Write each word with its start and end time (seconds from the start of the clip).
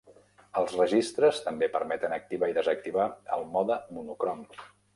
Els 0.61 0.71
registres 0.77 1.41
també 1.49 1.69
permeten 1.75 2.17
activar 2.19 2.51
i 2.53 2.57
desactivar 2.59 3.07
el 3.39 3.47
mode 3.59 3.79
monocrom. 3.99 4.45